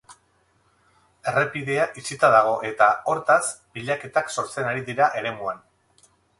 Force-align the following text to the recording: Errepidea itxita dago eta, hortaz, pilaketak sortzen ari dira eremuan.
Errepidea 1.31 1.83
itxita 2.03 2.31
dago 2.37 2.55
eta, 2.71 2.89
hortaz, 3.13 3.39
pilaketak 3.77 4.35
sortzen 4.39 4.73
ari 4.75 4.85
dira 4.91 5.15
eremuan. 5.23 5.65